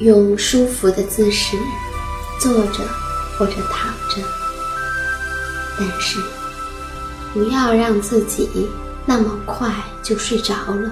[0.00, 1.56] 用舒服的姿势
[2.40, 2.84] 坐着
[3.36, 4.22] 或者躺着，
[5.78, 6.20] 但是
[7.32, 8.68] 不要让自己
[9.04, 9.72] 那么快
[10.02, 10.90] 就睡着了，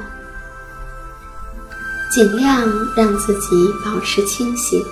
[2.10, 4.84] 尽量让自己保持清醒。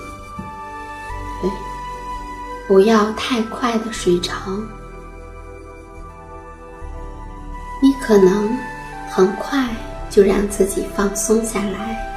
[1.42, 1.50] 对，
[2.68, 4.32] 不要太快的睡着，
[7.82, 8.56] 你可能
[9.10, 9.68] 很快
[10.08, 12.13] 就让自己放松下来。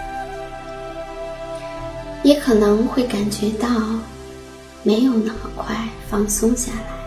[2.24, 3.70] 也可能会感觉到
[4.84, 6.98] 没有那么快放松下来。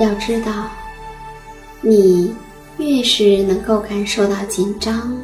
[0.00, 0.68] 要知道，
[1.80, 2.34] 你
[2.78, 5.16] 越是能够感受到紧张，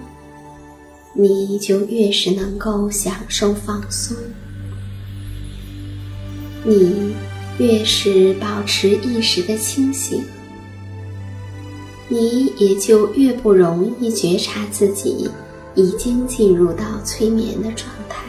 [1.12, 4.14] 你就越是能够享受放松；
[6.62, 7.16] 你
[7.58, 10.22] 越是保持意识的清醒，
[12.08, 15.28] 你也就越不容易觉察自己。
[15.78, 18.24] 已经进入到催眠的状态，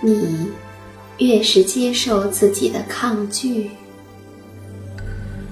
[0.00, 0.50] 你
[1.18, 3.70] 越是接受自己的抗拒，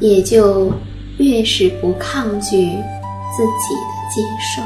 [0.00, 0.72] 也就
[1.18, 4.62] 越是不抗拒自己的接受。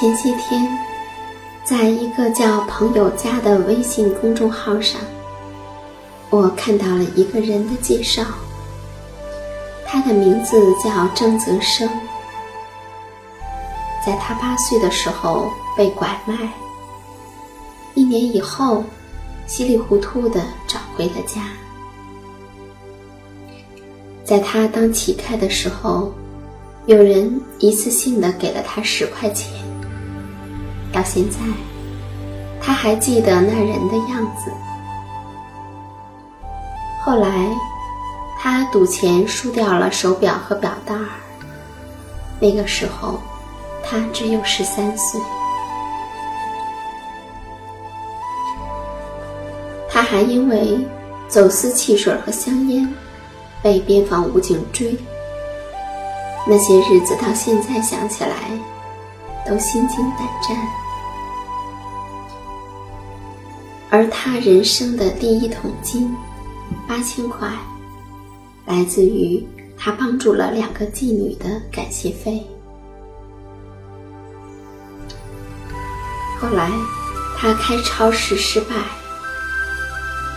[0.00, 0.64] 前些天，
[1.64, 5.00] 在一个叫“朋友家”的微信公众号上，
[6.30, 8.22] 我看到了一个人的介绍。
[9.84, 11.90] 他的名字叫郑泽生。
[14.06, 16.48] 在他八岁的时候被拐卖，
[17.94, 18.84] 一年以后，
[19.48, 21.42] 稀里糊涂的找回了家。
[24.24, 26.12] 在他当乞丐的时候，
[26.86, 29.52] 有人一次性的给了他十块钱。
[30.98, 31.38] 到现在，
[32.60, 34.52] 他还记得那人的样子。
[37.04, 37.48] 后来，
[38.40, 41.06] 他赌钱输掉了手表和表带儿。
[42.40, 43.20] 那个时候，
[43.84, 45.20] 他只有十三岁。
[49.88, 50.84] 他还因为
[51.28, 52.92] 走私汽水和香烟，
[53.62, 54.98] 被边防武警追。
[56.44, 58.34] 那些日子到现在想起来，
[59.46, 60.58] 都心惊胆战。
[63.90, 66.14] 而他人生的第一桶金，
[66.86, 67.50] 八千块，
[68.66, 69.42] 来自于
[69.76, 72.46] 他帮助了两个妓女的感谢费。
[76.38, 76.70] 后来，
[77.36, 78.74] 他开超市失败，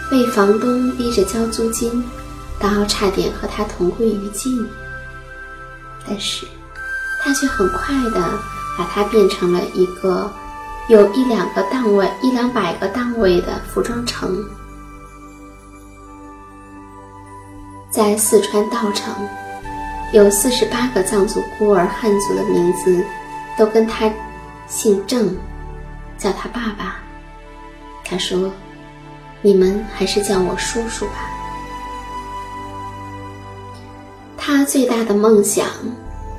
[0.10, 2.04] 被房东逼着交租金，
[2.58, 4.66] 到差点和他同归于尽。
[6.08, 6.48] 但是，
[7.22, 8.20] 他却很快的
[8.78, 10.32] 把它变成了一个
[10.88, 14.44] 有一两个档位、一两百个档位的服装城。
[17.90, 19.14] 在四川稻城，
[20.14, 23.04] 有四十八个藏族孤儿汉族的名字，
[23.58, 24.12] 都跟他
[24.68, 25.38] 姓郑，
[26.18, 26.96] 叫他爸爸。
[28.04, 28.52] 他说
[29.42, 31.30] ：“你们还是叫我叔叔吧。”
[34.38, 35.68] 他最大的梦想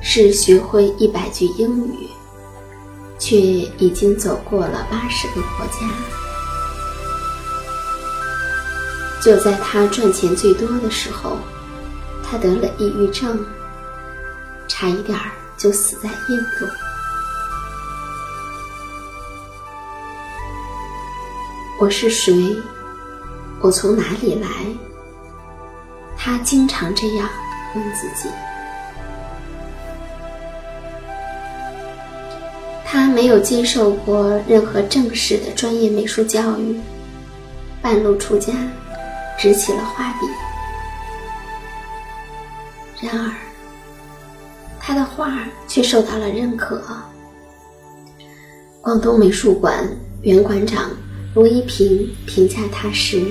[0.01, 2.09] 是学会一百句英语，
[3.25, 5.79] 却已经走过了八十个国家。
[9.21, 11.37] 就在他赚钱最多的时候，
[12.21, 13.39] 他得了抑郁症，
[14.67, 16.67] 差一点儿就死在印度。
[21.79, 22.61] 我是谁？
[23.61, 24.49] 我从哪里来？
[26.17, 27.29] 他经常这样。
[27.75, 28.29] 问自己，
[32.93, 36.79] 他没有接受过任何正式的专业美术教育，
[37.81, 38.53] 半路出家，
[39.39, 40.27] 执起了画笔。
[43.01, 43.33] 然而，
[44.79, 46.83] 他的画却受到了认可。
[48.79, 49.89] 广东美术馆
[50.21, 50.91] 原馆长
[51.33, 53.25] 卢一平评价他时。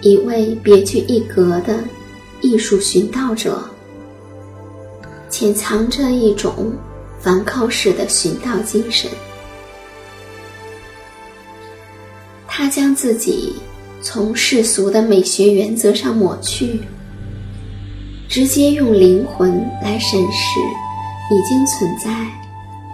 [0.00, 1.78] 一位别具一格的
[2.40, 3.62] 艺术寻道者，
[5.38, 6.72] 潜藏着一种
[7.20, 9.10] 梵高式的寻道精神。
[12.48, 13.54] 他将自己
[14.00, 16.80] 从世俗的美学原则上抹去，
[18.30, 20.58] 直接用灵魂来审视
[21.30, 22.10] 已经存在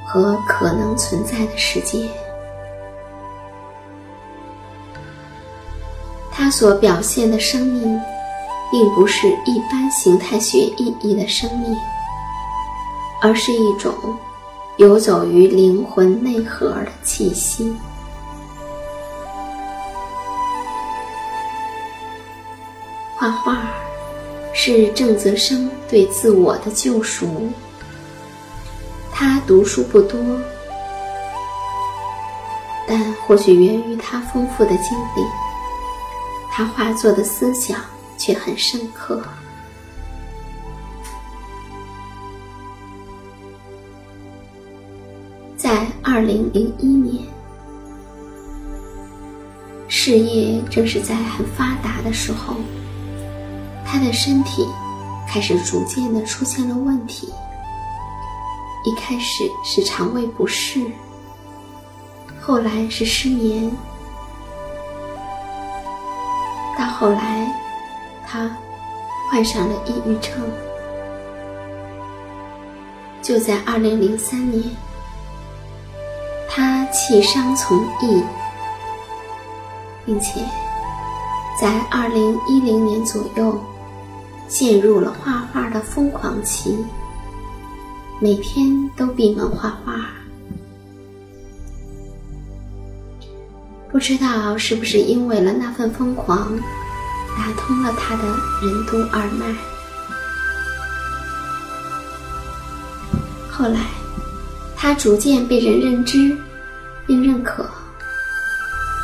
[0.05, 2.09] 和可能存在的世界。
[6.33, 8.01] 他所表现的生命，
[8.73, 11.79] 并不是一般形态学意义的生命，
[13.23, 13.95] 而是一种
[14.79, 17.73] 游走于灵魂内核的气息。
[23.15, 23.63] 画画
[24.53, 27.49] 是郑泽生对自我的救赎。
[29.13, 30.19] 他读书不多，
[32.89, 35.23] 但或许源于他丰富的经历。
[36.51, 37.79] 他画作的思想
[38.19, 39.23] 却很深刻。
[46.15, 47.25] 二零零一年，
[49.89, 52.57] 事业正是在很发达的时候，
[53.83, 54.69] 他的身体
[55.27, 57.33] 开始逐渐的出现了问题。
[58.85, 60.85] 一开始是肠胃不适，
[62.43, 63.73] 后来是失眠。
[66.79, 67.51] 到后来，
[68.27, 68.55] 他
[69.31, 70.31] 患上了抑郁症。
[73.23, 74.63] 就在二零零三年，
[76.55, 78.23] 他弃商从艺，
[80.05, 80.39] 并且
[81.59, 83.59] 在二零一零年左右
[84.49, 86.77] 陷入了画画的疯狂期，
[88.21, 89.95] 每天都闭门画画。
[93.91, 96.55] 不知道是不是因为了那份疯狂，
[97.35, 98.25] 打通了他的
[98.61, 99.57] 任督二脉。
[103.51, 103.81] 后来，
[104.83, 106.37] 他逐渐被人认知
[107.07, 107.65] 并认可，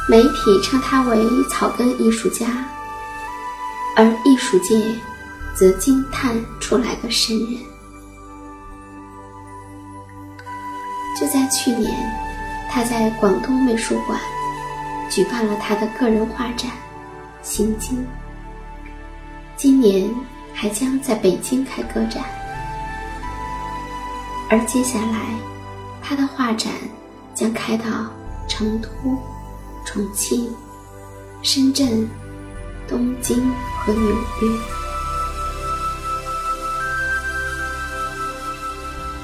[0.09, 1.17] 媒体称他为
[1.49, 2.69] 草根艺术家，
[3.95, 4.77] 而艺术界
[5.55, 7.61] 则惊叹出来个神人。
[11.17, 11.95] 就在去年，
[12.69, 14.19] 他在广东美术馆。
[15.09, 16.71] 举办了他的个人画展
[17.41, 17.97] 《行经》，
[19.57, 20.13] 今年
[20.53, 22.25] 还将在北京开个展，
[24.51, 25.19] 而接下来
[26.09, 26.73] 他的画展
[27.35, 27.85] 将开到
[28.49, 28.89] 成都、
[29.85, 30.51] 重庆、
[31.43, 32.09] 深圳、
[32.89, 33.39] 东京
[33.85, 34.09] 和纽
[34.41, 34.49] 约。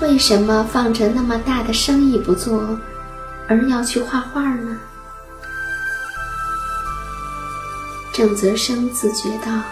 [0.03, 2.79] 为什么放着那么大的生意不做，
[3.49, 4.77] 而要去画画呢？
[8.13, 9.63] 郑泽生自觉道：“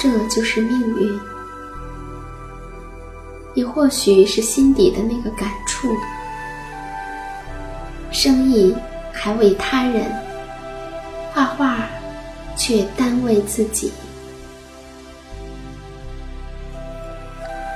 [0.00, 1.20] 这就是命运。
[3.52, 5.96] 也或许是心底的那个感触触。
[8.10, 8.74] 生意
[9.12, 10.04] 还为他人，
[11.32, 11.88] 画画
[12.56, 13.90] 却单为自己。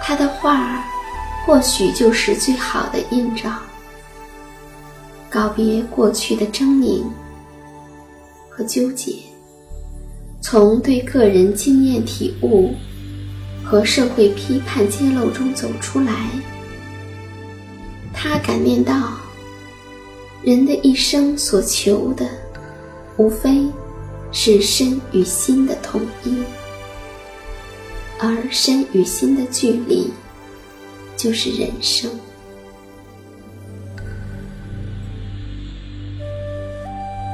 [0.03, 0.85] 他的画
[1.47, 3.51] 或许就是最好的映照，
[5.31, 7.03] 告别过去的狰狞
[8.51, 9.17] 和纠结，
[10.43, 12.75] 从对个人经验体悟
[13.65, 16.13] 和社会批判揭露中走出来。
[18.15, 19.13] 他感念到。
[20.43, 22.29] 人的一生所求的，
[23.17, 23.67] 无非
[24.31, 26.43] 是身与心的统一，
[28.19, 30.13] 而身与心的距离，
[31.17, 32.11] 就是人生。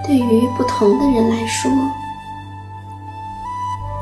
[0.06, 1.68] 对于不同的人来说，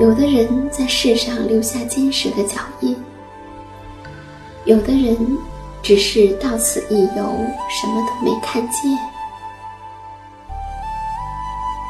[0.00, 2.94] 有的人在世上留下坚实的脚印，
[4.66, 5.16] 有的人。
[5.88, 8.82] 只是到此一游，什么都没看见。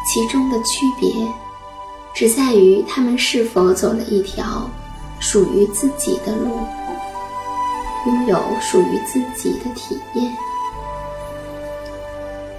[0.07, 1.11] 其中的区别，
[2.14, 4.71] 只在于他们是否走了一条
[5.19, 6.61] 属于自己的路，
[8.07, 10.33] 拥有属于自己的体验。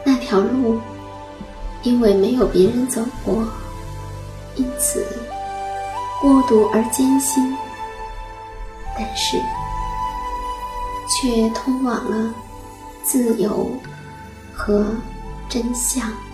[0.04, 0.78] 那条路，
[1.84, 3.48] 因为没有别人走过，
[4.56, 5.08] 因此
[6.20, 7.56] 孤独而艰辛。
[8.98, 9.42] 但是。
[11.10, 12.34] 却通往了
[13.04, 13.72] 自由
[14.54, 14.86] 和
[15.50, 16.29] 真相。